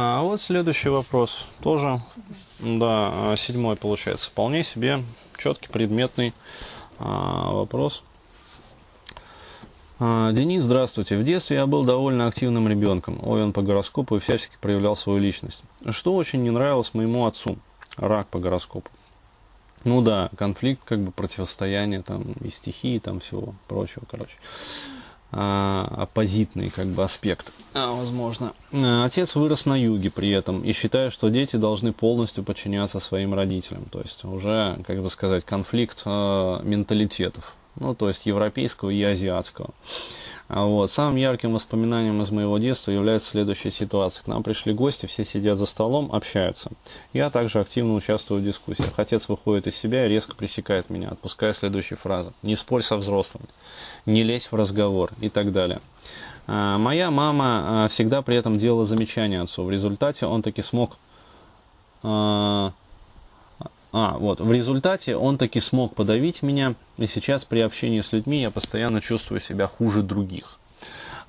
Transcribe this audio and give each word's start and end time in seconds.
А 0.00 0.22
вот 0.22 0.40
следующий 0.40 0.90
вопрос. 0.90 1.44
Тоже, 1.60 2.00
да, 2.60 3.34
седьмой 3.36 3.74
получается. 3.74 4.30
Вполне 4.30 4.62
себе 4.62 5.02
четкий 5.36 5.66
предметный 5.66 6.34
а, 7.00 7.50
вопрос. 7.50 8.04
А, 9.98 10.30
Денис, 10.30 10.62
здравствуйте. 10.62 11.16
В 11.18 11.24
детстве 11.24 11.56
я 11.56 11.66
был 11.66 11.82
довольно 11.82 12.28
активным 12.28 12.68
ребенком. 12.68 13.18
Ой, 13.24 13.42
он 13.42 13.52
по 13.52 13.60
гороскопу 13.60 14.14
и 14.14 14.20
всячески 14.20 14.56
проявлял 14.60 14.94
свою 14.94 15.18
личность. 15.18 15.64
Что 15.90 16.14
очень 16.14 16.44
не 16.44 16.50
нравилось 16.50 16.94
моему 16.94 17.26
отцу. 17.26 17.58
Рак 17.96 18.28
по 18.28 18.38
гороскопу. 18.38 18.88
Ну 19.82 20.00
да, 20.00 20.30
конфликт, 20.38 20.84
как 20.84 21.00
бы 21.00 21.10
противостояние 21.10 22.02
там 22.02 22.34
и 22.34 22.50
стихии, 22.50 23.00
там 23.00 23.18
всего 23.18 23.56
прочего, 23.66 24.04
короче. 24.08 24.36
А, 25.30 25.84
оппозитный 25.98 26.70
как 26.70 26.86
бы 26.86 27.04
аспект, 27.04 27.52
а, 27.74 27.92
возможно. 27.92 28.54
А, 28.72 29.04
отец 29.04 29.36
вырос 29.36 29.66
на 29.66 29.76
юге 29.76 30.10
при 30.10 30.30
этом 30.30 30.62
и 30.62 30.72
считает, 30.72 31.12
что 31.12 31.28
дети 31.28 31.56
должны 31.56 31.92
полностью 31.92 32.44
подчиняться 32.44 32.98
своим 32.98 33.34
родителям. 33.34 33.84
То 33.92 34.00
есть 34.00 34.24
уже, 34.24 34.78
как 34.86 35.02
бы 35.02 35.10
сказать, 35.10 35.44
конфликт 35.44 36.00
а, 36.06 36.62
менталитетов 36.62 37.54
ну, 37.80 37.94
то 37.94 38.08
есть 38.08 38.26
европейского 38.26 38.90
и 38.90 39.02
азиатского. 39.02 39.70
А 40.48 40.64
вот. 40.64 40.90
Самым 40.90 41.16
ярким 41.16 41.52
воспоминанием 41.52 42.22
из 42.22 42.30
моего 42.30 42.56
детства 42.58 42.90
является 42.90 43.30
следующая 43.30 43.70
ситуация. 43.70 44.24
К 44.24 44.28
нам 44.28 44.42
пришли 44.42 44.72
гости, 44.72 45.04
все 45.06 45.24
сидят 45.24 45.58
за 45.58 45.66
столом, 45.66 46.10
общаются. 46.10 46.70
Я 47.12 47.28
также 47.30 47.60
активно 47.60 47.94
участвую 47.94 48.40
в 48.40 48.44
дискуссиях. 48.44 48.92
Отец 48.96 49.28
выходит 49.28 49.66
из 49.66 49.76
себя 49.76 50.06
и 50.06 50.08
резко 50.08 50.34
пресекает 50.34 50.88
меня, 50.88 51.10
отпуская 51.10 51.52
следующую 51.52 51.98
фразу. 51.98 52.32
Не 52.42 52.56
спорь 52.56 52.82
со 52.82 52.96
взрослыми, 52.96 53.46
не 54.06 54.22
лезь 54.22 54.46
в 54.50 54.54
разговор 54.54 55.10
и 55.20 55.28
так 55.28 55.52
далее. 55.52 55.80
А, 56.46 56.78
моя 56.78 57.10
мама 57.10 57.84
а, 57.84 57.88
всегда 57.88 58.22
при 58.22 58.36
этом 58.36 58.56
делала 58.56 58.86
замечания 58.86 59.42
отцу. 59.42 59.64
В 59.64 59.70
результате 59.70 60.24
он 60.24 60.42
таки 60.42 60.62
смог 60.62 60.96
а, 63.92 64.18
вот, 64.18 64.40
в 64.40 64.52
результате 64.52 65.16
он 65.16 65.38
таки 65.38 65.60
смог 65.60 65.94
подавить 65.94 66.42
меня, 66.42 66.74
и 66.98 67.06
сейчас 67.06 67.44
при 67.44 67.60
общении 67.60 68.00
с 68.00 68.12
людьми 68.12 68.42
я 68.42 68.50
постоянно 68.50 69.00
чувствую 69.00 69.40
себя 69.40 69.66
хуже 69.66 70.02
других. 70.02 70.58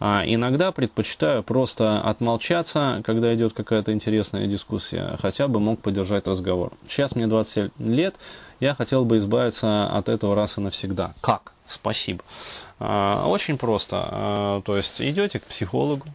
А, 0.01 0.23
иногда 0.25 0.71
предпочитаю 0.71 1.43
просто 1.43 2.01
отмолчаться, 2.01 3.01
когда 3.05 3.33
идет 3.35 3.53
какая-то 3.53 3.91
интересная 3.91 4.47
дискуссия, 4.47 5.17
хотя 5.21 5.47
бы 5.47 5.59
мог 5.59 5.81
поддержать 5.81 6.27
разговор. 6.27 6.73
Сейчас 6.89 7.15
мне 7.15 7.27
27 7.27 7.69
лет, 7.79 8.15
я 8.59 8.75
хотел 8.75 9.03
бы 9.03 9.17
избавиться 9.17 9.87
от 9.87 10.09
этого 10.09 10.35
раз 10.35 10.57
и 10.57 10.61
навсегда. 10.61 11.13
Как? 11.21 11.53
Спасибо. 11.67 12.23
А, 12.79 13.25
очень 13.27 13.57
просто. 13.57 14.07
А, 14.09 14.61
то 14.61 14.77
есть 14.77 15.01
идете 15.01 15.39
к 15.39 15.43
психологу, 15.43 16.05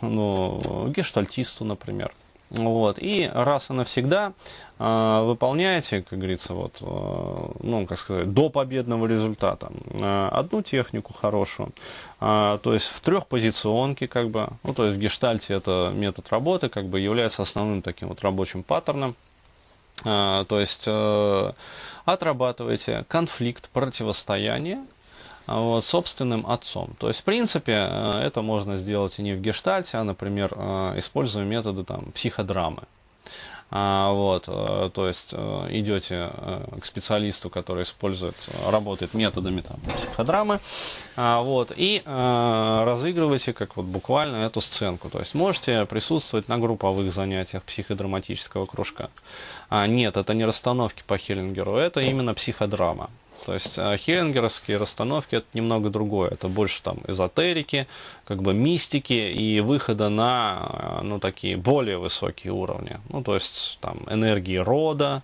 ну, 0.00 0.92
гештальтисту, 0.94 1.64
например. 1.64 2.12
Вот, 2.52 2.98
и 2.98 3.30
раз 3.32 3.70
и 3.70 3.72
навсегда 3.72 4.34
э, 4.78 5.22
выполняете, 5.24 6.02
как 6.02 6.18
говорится, 6.18 6.52
вот, 6.52 6.76
э, 6.82 7.52
ну, 7.62 7.86
как 7.86 7.98
сказать, 7.98 8.30
до 8.34 8.50
победного 8.50 9.06
результата 9.06 9.72
э, 9.88 10.28
одну 10.30 10.60
технику 10.60 11.14
хорошую. 11.14 11.70
Э, 12.20 12.58
то 12.62 12.74
есть 12.74 12.84
в 12.84 13.00
трехпозиционке, 13.00 14.06
как 14.06 14.28
бы, 14.28 14.48
ну, 14.64 14.74
то 14.74 14.84
есть 14.84 14.98
в 14.98 15.00
гештальте 15.00 15.54
это 15.54 15.92
метод 15.94 16.28
работы, 16.28 16.68
как 16.68 16.88
бы 16.88 17.00
является 17.00 17.40
основным 17.40 17.80
таким 17.80 18.08
вот 18.08 18.20
рабочим 18.20 18.62
паттерном. 18.62 19.16
Э, 20.04 20.44
то 20.46 20.60
есть 20.60 20.84
э, 20.86 21.52
отрабатываете 22.04 23.06
конфликт, 23.08 23.70
противостояние, 23.70 24.84
вот, 25.46 25.84
собственным 25.84 26.46
отцом. 26.46 26.94
То 26.98 27.08
есть, 27.08 27.20
в 27.20 27.24
принципе, 27.24 27.72
э, 27.72 28.20
это 28.24 28.42
можно 28.42 28.78
сделать 28.78 29.18
и 29.18 29.22
не 29.22 29.34
в 29.34 29.40
гештальте, 29.40 29.98
а, 29.98 30.04
например, 30.04 30.52
э, 30.54 30.94
используя 30.98 31.44
методы 31.44 31.84
там, 31.84 32.12
психодрамы. 32.12 32.82
А, 33.74 34.12
вот, 34.12 34.44
э, 34.48 34.90
то 34.92 35.08
есть 35.08 35.32
идете 35.32 36.30
к 36.78 36.84
специалисту, 36.84 37.48
который 37.48 37.84
использует, 37.84 38.34
работает 38.68 39.14
методами 39.14 39.62
там, 39.62 39.80
психодрамы, 39.96 40.60
а, 41.16 41.40
вот, 41.40 41.72
и 41.74 42.02
разыгрываете 42.04 43.54
как 43.54 43.76
вот 43.76 43.86
буквально 43.86 44.44
эту 44.44 44.60
сценку. 44.60 45.08
То 45.08 45.20
есть 45.20 45.34
можете 45.34 45.86
присутствовать 45.86 46.48
на 46.48 46.58
групповых 46.58 47.10
занятиях 47.10 47.62
психодраматического 47.62 48.66
кружка. 48.66 49.08
А, 49.70 49.86
нет, 49.86 50.18
это 50.18 50.34
не 50.34 50.44
расстановки 50.44 51.02
по 51.06 51.16
Хеллингеру, 51.16 51.76
это 51.76 52.00
именно 52.00 52.34
психодрама. 52.34 53.08
То 53.44 53.54
есть 53.54 53.76
э, 53.78 53.96
хиллингеровские 53.96 54.76
расстановки 54.76 55.36
это 55.36 55.46
немного 55.54 55.90
другое. 55.90 56.30
Это 56.30 56.48
больше 56.48 56.82
там 56.82 56.98
эзотерики, 57.06 57.86
как 58.24 58.42
бы 58.42 58.54
мистики 58.54 59.12
и 59.12 59.60
выхода 59.60 60.08
на 60.08 61.00
ну, 61.02 61.18
такие 61.18 61.56
более 61.56 61.98
высокие 61.98 62.52
уровни. 62.52 63.00
Ну, 63.08 63.22
то 63.22 63.34
есть 63.34 63.78
там 63.80 64.02
энергии 64.08 64.56
рода. 64.56 65.22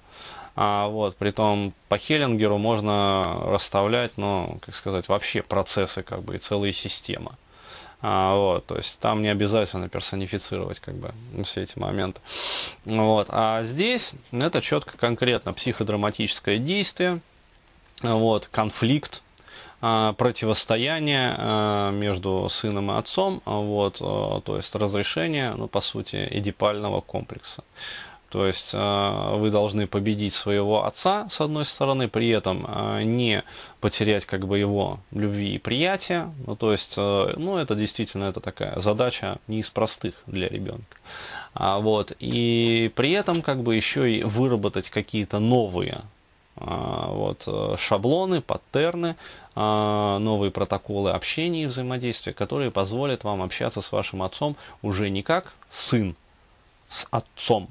А 0.60 0.88
вот, 0.88 1.14
притом 1.14 1.72
по 1.88 1.98
Хеллингеру 1.98 2.58
можно 2.58 3.22
расставлять, 3.22 4.12
ну, 4.16 4.58
как 4.60 4.74
сказать, 4.74 5.08
вообще 5.08 5.40
процессы 5.40 6.02
как 6.02 6.22
бы 6.22 6.34
и 6.34 6.38
целые 6.38 6.72
системы. 6.72 7.32
А, 8.00 8.34
вот, 8.34 8.66
то 8.66 8.76
есть 8.76 8.98
там 9.00 9.22
не 9.22 9.28
обязательно 9.28 9.88
персонифицировать 9.88 10.80
как 10.80 10.94
бы 10.94 11.12
все 11.44 11.62
эти 11.62 11.78
моменты. 11.78 12.20
Вот, 12.84 13.28
а 13.30 13.62
здесь 13.64 14.12
это 14.32 14.60
четко 14.60 14.96
конкретно 14.96 15.52
психодраматическое 15.52 16.58
действие, 16.58 17.20
вот, 18.02 18.48
конфликт, 18.48 19.22
а, 19.80 20.12
противостояние 20.14 21.36
а, 21.38 21.90
между 21.92 22.48
сыном 22.50 22.90
и 22.90 22.96
отцом, 22.96 23.42
вот, 23.44 23.98
а, 24.00 24.40
то 24.40 24.56
есть 24.56 24.74
разрешение, 24.74 25.54
ну, 25.54 25.68
по 25.68 25.80
сути, 25.80 26.26
эдипального 26.30 27.00
комплекса. 27.00 27.62
То 28.30 28.46
есть 28.46 28.74
вы 28.74 29.50
должны 29.50 29.86
победить 29.86 30.34
своего 30.34 30.84
отца, 30.84 31.28
с 31.30 31.40
одной 31.40 31.64
стороны, 31.64 32.08
при 32.08 32.28
этом 32.28 32.68
не 33.16 33.42
потерять 33.80 34.26
как 34.26 34.46
бы 34.46 34.58
его 34.58 35.00
любви 35.12 35.54
и 35.54 35.58
приятия. 35.58 36.30
Ну, 36.46 36.54
то 36.54 36.72
есть, 36.72 36.98
ну, 36.98 37.56
это 37.56 37.74
действительно 37.74 38.24
это 38.24 38.40
такая 38.40 38.78
задача 38.80 39.38
не 39.46 39.60
из 39.60 39.70
простых 39.70 40.12
для 40.26 40.46
ребенка. 40.46 40.98
Вот, 41.54 42.12
и 42.20 42.92
при 42.94 43.12
этом 43.12 43.40
как 43.40 43.62
бы 43.62 43.74
еще 43.74 44.12
и 44.12 44.22
выработать 44.24 44.90
какие-то 44.90 45.38
новые 45.38 46.02
вот, 46.60 47.44
э, 47.46 47.76
шаблоны, 47.78 48.40
паттерны, 48.40 49.16
а, 49.54 50.18
новые 50.18 50.50
протоколы 50.50 51.12
общения 51.12 51.64
и 51.64 51.66
взаимодействия, 51.66 52.32
которые 52.32 52.70
позволят 52.70 53.24
вам 53.24 53.42
общаться 53.42 53.80
с 53.80 53.92
вашим 53.92 54.22
отцом 54.22 54.56
уже 54.82 55.10
не 55.10 55.22
как 55.22 55.52
сын 55.70 56.16
с 56.88 57.06
отцом, 57.10 57.68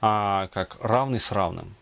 а 0.00 0.48
как 0.52 0.76
равный 0.80 1.18
с 1.18 1.32
равным. 1.32 1.74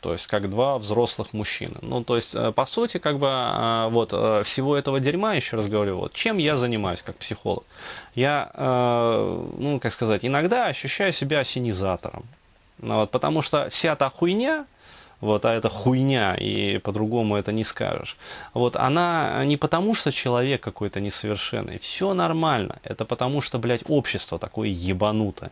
То 0.00 0.12
есть, 0.12 0.26
как 0.28 0.48
два 0.48 0.78
взрослых 0.78 1.34
мужчины. 1.34 1.76
Ну, 1.82 2.02
то 2.02 2.16
есть, 2.16 2.34
э, 2.34 2.52
по 2.52 2.64
сути, 2.64 2.98
как 2.98 3.18
бы, 3.18 3.28
а, 3.30 3.88
вот, 3.88 4.12
э, 4.12 4.42
всего 4.44 4.76
этого 4.76 4.98
дерьма, 4.98 5.34
еще 5.34 5.56
раз 5.56 5.68
говорю, 5.68 5.98
вот, 5.98 6.14
чем 6.14 6.38
я 6.38 6.56
занимаюсь 6.56 7.02
как 7.02 7.16
психолог? 7.16 7.64
Я, 8.14 8.50
ну, 8.56 9.78
как 9.80 9.92
сказать, 9.92 10.24
иногда 10.24 10.66
ощущаю 10.66 11.12
себя 11.12 11.40
осенизатором. 11.40 12.24
Ну, 12.78 12.96
вот, 12.96 13.10
потому 13.10 13.42
что 13.42 13.68
вся 13.70 13.94
та 13.94 14.08
хуйня, 14.08 14.66
вот, 15.20 15.44
а 15.44 15.54
это 15.54 15.68
хуйня, 15.68 16.34
и 16.34 16.78
по-другому 16.78 17.36
это 17.36 17.52
не 17.52 17.64
скажешь. 17.64 18.16
Вот 18.54 18.76
она 18.76 19.44
не 19.44 19.56
потому, 19.56 19.94
что 19.94 20.12
человек 20.12 20.62
какой-то 20.62 21.00
несовершенный, 21.00 21.78
все 21.78 22.14
нормально, 22.14 22.78
это 22.82 23.04
потому, 23.04 23.40
что, 23.40 23.58
блядь, 23.58 23.82
общество 23.88 24.38
такое 24.38 24.68
ебанутое. 24.68 25.50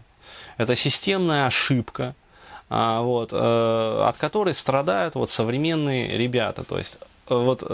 Это 0.57 0.75
системная 0.75 1.47
ошибка, 1.47 2.15
а, 2.71 3.01
вот, 3.03 3.33
э, 3.33 4.03
от 4.07 4.17
которой 4.19 4.55
страдают 4.55 5.15
вот 5.15 5.31
современные 5.31 6.19
ребята, 6.19 6.65
то 6.65 6.79
есть 6.79 6.99
э, 7.29 7.35
вот 7.35 7.63
э, 7.63 7.67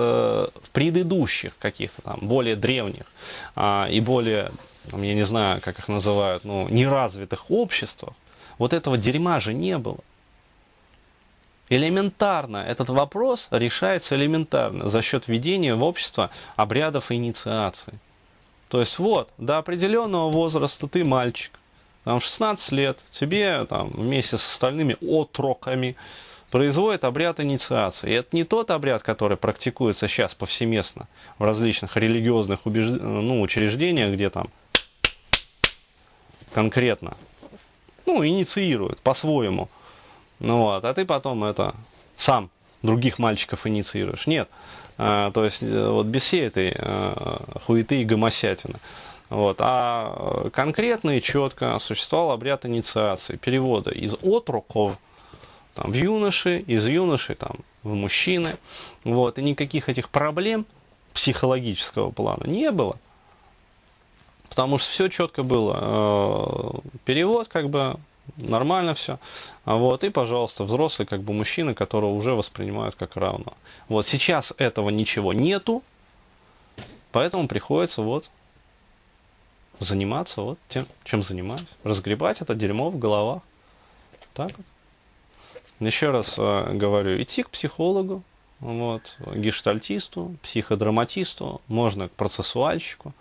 в 0.63 0.71
предыдущих 0.71 1.57
каких-то 1.59 2.03
там 2.03 2.19
более 2.23 2.55
древних 2.55 3.05
а, 3.57 3.89
и 3.91 3.99
более, 4.01 4.53
я 4.93 5.15
не 5.15 5.25
знаю, 5.25 5.61
как 5.61 5.81
их 5.81 5.89
называют, 5.89 6.45
ну, 6.45 6.69
неразвитых 6.69 7.51
обществах, 7.51 8.15
вот 8.59 8.73
этого 8.73 8.97
дерьма 8.97 9.41
же 9.41 9.53
не 9.53 9.79
было. 9.79 9.99
Элементарно. 11.69 12.59
Этот 12.59 12.91
вопрос 12.91 13.49
решается 13.51 14.17
элементарно 14.17 14.89
за 14.89 15.01
счет 15.03 15.29
введения 15.29 15.75
в 15.75 15.83
общество 15.83 16.31
обрядов 16.57 17.11
инициации. 17.11 17.99
То 18.69 18.81
есть 18.81 18.99
вот, 18.99 19.31
до 19.39 19.59
определенного 19.59 20.31
возраста 20.31 20.89
ты 20.89 21.05
мальчик, 21.05 21.53
там 22.05 22.21
16 22.21 22.73
лет, 22.73 22.99
тебе 23.13 23.65
там 23.65 23.91
вместе 23.91 24.37
с 24.37 24.47
остальными 24.47 24.97
отроками 25.01 25.97
производят 26.51 27.05
обряд 27.05 27.41
инициации. 27.41 28.11
И 28.11 28.15
это 28.15 28.29
не 28.33 28.45
тот 28.45 28.71
обряд, 28.71 29.03
который 29.03 29.37
практикуется 29.37 30.07
сейчас 30.07 30.35
повсеместно 30.35 31.09
в 31.39 31.45
различных 31.45 31.97
религиозных 31.97 32.67
убеж... 32.67 32.91
ну, 33.01 33.41
учреждениях, 33.41 34.13
где 34.13 34.29
там 34.29 34.49
конкретно 36.53 37.17
ну, 38.07 38.25
инициируют 38.25 39.01
по-своему. 39.01 39.69
Ну 40.41 40.61
вот, 40.61 40.85
а 40.85 40.95
ты 40.95 41.05
потом 41.05 41.45
это 41.45 41.75
сам 42.17 42.51
других 42.83 43.19
мальчиков 43.19 43.67
инициируешь. 43.67 44.27
Нет. 44.27 44.49
А, 44.97 45.31
то 45.33 45.45
есть, 45.45 45.63
э, 45.63 45.89
вот 45.89 46.07
без 46.07 46.23
всей 46.23 46.47
этой 46.47 46.73
а, 46.77 47.61
хуеты 47.65 48.03
и 48.03 48.05
гомосятины. 48.05 48.79
Вот. 49.31 49.57
А 49.61 50.49
конкретно 50.53 51.17
и 51.17 51.23
четко 51.23 51.79
существовал 51.79 52.33
обряд 52.33 52.67
инициации, 52.67 53.37
перевода 53.37 53.91
из 53.91 54.15
отроков 54.23 54.97
там, 55.75 55.91
в 55.91 55.95
юноши, 55.95 56.59
из 56.59 56.87
юноши 56.87 57.35
там, 57.35 57.57
в 57.83 57.95
мужчины. 57.95 58.57
Вот. 59.03 59.39
И 59.39 59.43
никаких 59.43 59.89
этих 59.89 60.11
проблем 60.11 60.67
психологического 61.15 62.11
плана 62.11 62.45
не 62.47 62.71
было. 62.71 62.97
Потому 64.51 64.79
что 64.79 64.91
все 64.91 65.09
четко 65.09 65.43
было. 65.43 66.81
Перевод, 67.05 67.49
как 67.49 67.71
бы, 67.71 67.97
нормально 68.37 68.95
все. 68.95 69.19
Вот, 69.65 70.05
и, 70.05 70.11
пожалуйста, 70.11 70.65
взрослый, 70.65 71.07
как 71.07 71.23
бы, 71.23 71.33
мужчина, 71.33 71.75
которого 71.75 72.11
уже 72.11 72.35
воспринимают 72.35 72.95
как 72.95 73.17
равного. 73.17 73.57
Вот, 73.89 74.07
сейчас 74.07 74.53
этого 74.59 74.91
ничего 74.91 75.33
нету, 75.33 75.83
поэтому 77.13 77.49
приходится 77.49 78.03
вот 78.03 78.31
заниматься 79.81 80.43
вот 80.43 80.59
тем, 80.69 80.87
чем 81.05 81.23
занимаюсь. 81.23 81.69
Разгребать 81.83 82.41
это 82.41 82.55
дерьмо 82.55 82.91
в 82.91 82.99
головах. 82.99 83.43
Так 84.35 84.53
вот. 84.57 84.67
Еще 85.81 86.11
раз 86.11 86.35
э, 86.39 86.73
говорю, 86.73 87.21
идти 87.21 87.43
к 87.43 87.51
психологу, 87.51 88.23
вот, 88.61 89.17
гештальтисту, 89.35 90.37
психодраматисту, 90.43 91.61
можно 91.67 92.09
к 92.09 92.13
процессуальщику, 92.13 93.13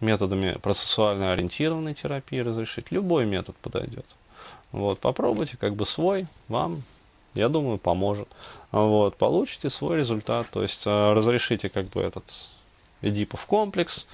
методами 0.00 0.58
процессуально 0.58 1.32
ориентированной 1.32 1.94
терапии 1.94 2.38
разрешить. 2.38 2.90
Любой 2.90 3.26
метод 3.26 3.56
подойдет. 3.56 4.04
Вот, 4.72 5.00
попробуйте 5.00 5.56
как 5.56 5.74
бы 5.74 5.84
свой, 5.84 6.26
вам, 6.48 6.82
я 7.34 7.48
думаю, 7.48 7.78
поможет. 7.78 8.28
Вот, 8.72 9.16
получите 9.16 9.70
свой 9.70 9.98
результат, 9.98 10.48
то 10.50 10.62
есть 10.62 10.86
э, 10.86 11.12
разрешите 11.12 11.68
как 11.68 11.86
бы 11.86 12.00
этот 12.00 12.24
Эдипов 13.02 13.46
комплекс, 13.46 14.06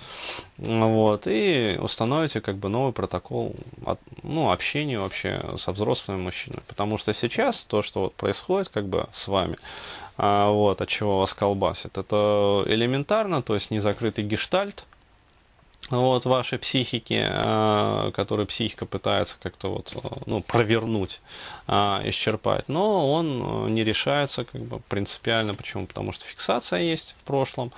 вот, 0.59 1.27
и 1.27 1.77
установите 1.81 2.41
как 2.41 2.57
бы 2.57 2.69
новый 2.69 2.93
протокол 2.93 3.57
от, 3.85 3.99
ну, 4.23 4.53
общения 4.53 4.99
вообще 4.99 5.43
со 5.59 5.73
взрослыми 5.73 6.21
мужчинами. 6.21 6.63
Потому 6.69 6.97
что 6.97 7.13
сейчас 7.13 7.65
то, 7.65 7.83
что 7.83 8.03
вот 8.03 8.15
происходит 8.15 8.69
как 8.69 8.87
бы 8.87 9.09
с 9.13 9.27
вами, 9.27 9.57
а, 10.17 10.51
вот, 10.51 10.81
от 10.81 10.89
чего 10.89 11.19
вас 11.19 11.35
колбасит, 11.35 11.99
это 11.99 12.63
элементарно, 12.67 13.43
то 13.43 13.55
есть 13.55 13.73
незакрытый 13.73 14.25
гештальт, 14.25 14.85
вот, 15.91 16.25
вашей 16.25 16.59
психики, 16.59 17.25
э, 17.29 18.47
психика 18.47 18.87
пытается 18.87 19.37
как-то 19.41 19.69
вот, 19.69 19.95
ну, 20.27 20.43
провернуть, 20.43 21.21
э, 21.69 21.73
исчерпать. 22.05 22.69
Но 22.69 23.13
он 23.13 23.73
не 23.75 23.85
решается 23.85 24.45
как 24.45 24.61
бы 24.63 24.81
принципиально. 24.89 25.55
Почему? 25.55 25.87
Потому 25.87 26.13
что 26.13 26.25
фиксация 26.25 26.81
есть 26.81 27.15
в 27.21 27.25
прошлом. 27.25 27.73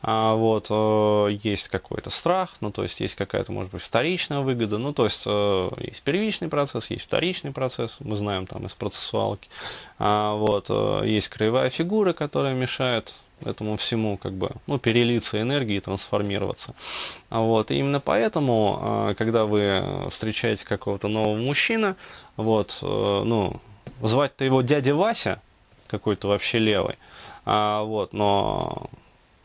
А, 0.00 0.34
вот, 0.34 0.68
э, 0.70 1.38
есть 1.42 1.68
какой-то 1.68 2.10
страх, 2.10 2.50
ну, 2.60 2.70
то 2.70 2.84
есть 2.84 3.00
есть 3.00 3.16
какая-то, 3.16 3.50
может 3.50 3.72
быть, 3.72 3.82
вторичная 3.82 4.40
выгода, 4.40 4.78
ну, 4.78 4.92
то 4.92 5.04
есть 5.04 5.24
э, 5.26 5.70
есть 5.78 6.02
первичный 6.02 6.48
процесс, 6.48 6.88
есть 6.90 7.04
вторичный 7.04 7.50
процесс, 7.50 7.96
мы 7.98 8.14
знаем 8.14 8.46
там 8.46 8.64
из 8.66 8.74
процессуалки, 8.74 9.48
а, 9.98 10.34
вот, 10.34 10.66
э, 10.68 11.02
есть 11.08 11.28
краевая 11.28 11.70
фигура, 11.70 12.12
которая 12.12 12.54
мешает 12.54 13.16
этому 13.44 13.76
всему 13.76 14.16
как 14.16 14.32
бы 14.32 14.50
ну, 14.66 14.78
перелиться 14.78 15.40
энергии 15.40 15.76
и 15.76 15.80
трансформироваться. 15.80 16.74
Вот. 17.30 17.70
И 17.70 17.76
именно 17.76 18.00
поэтому, 18.00 19.14
когда 19.16 19.44
вы 19.44 20.08
встречаете 20.10 20.64
какого-то 20.64 21.08
нового 21.08 21.36
мужчину, 21.36 21.96
вот, 22.36 22.78
ну, 22.82 23.60
звать-то 24.02 24.44
его 24.44 24.62
дядя 24.62 24.94
Вася, 24.94 25.40
какой-то 25.88 26.28
вообще 26.28 26.58
левый, 26.58 26.96
а, 27.44 27.82
вот, 27.82 28.12
но 28.12 28.90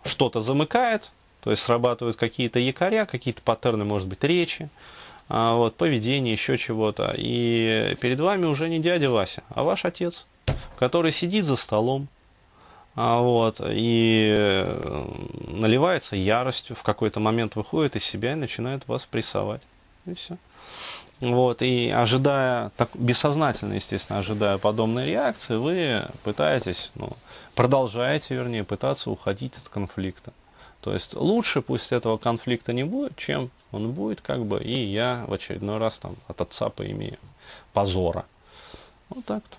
что-то 0.03 0.41
замыкает, 0.41 1.11
то 1.41 1.51
есть 1.51 1.63
срабатывают 1.63 2.17
какие-то 2.17 2.59
якоря, 2.59 3.05
какие-то 3.05 3.41
паттерны, 3.41 3.85
может 3.85 4.07
быть, 4.07 4.23
речи, 4.23 4.69
а, 5.29 5.55
вот, 5.55 5.75
поведение, 5.75 6.33
еще 6.33 6.57
чего-то. 6.57 7.13
И 7.17 7.95
перед 8.01 8.19
вами 8.19 8.45
уже 8.45 8.69
не 8.69 8.79
дядя 8.79 9.09
Вася, 9.09 9.43
а 9.49 9.63
ваш 9.63 9.85
отец, 9.85 10.25
который 10.77 11.11
сидит 11.11 11.45
за 11.45 11.55
столом, 11.55 12.07
а, 12.09 12.12
вот, 12.95 13.59
и 13.65 14.35
э, 14.37 15.05
наливается 15.47 16.15
яростью, 16.15 16.75
в 16.75 16.83
какой-то 16.83 17.19
момент 17.19 17.55
выходит 17.55 17.95
из 17.95 18.03
себя 18.03 18.33
и 18.33 18.35
начинает 18.35 18.87
вас 18.87 19.05
прессовать. 19.05 19.61
И 20.05 20.13
все. 20.13 20.37
Вот, 21.19 21.61
и 21.61 21.89
ожидая, 21.89 22.71
так, 22.75 22.89
бессознательно, 22.93 23.73
естественно, 23.73 24.19
ожидая 24.19 24.57
подобной 24.57 25.05
реакции, 25.05 25.55
вы 25.55 26.05
пытаетесь, 26.23 26.91
ну, 26.95 27.11
продолжаете, 27.55 28.35
вернее, 28.35 28.63
пытаться 28.63 29.09
уходить 29.09 29.57
от 29.57 29.69
конфликта. 29.69 30.33
То 30.81 30.93
есть 30.93 31.15
лучше 31.15 31.61
пусть 31.61 31.93
этого 31.93 32.17
конфликта 32.17 32.73
не 32.73 32.83
будет, 32.83 33.15
чем 33.15 33.51
он 33.71 33.93
будет, 33.93 34.21
как 34.21 34.45
бы, 34.45 34.61
и 34.61 34.83
я 34.83 35.23
в 35.27 35.33
очередной 35.33 35.77
раз 35.77 35.97
там 35.97 36.17
от 36.27 36.41
отца 36.41 36.69
поимею 36.69 37.17
позора. 37.71 38.25
Вот 39.09 39.23
так-то. 39.23 39.55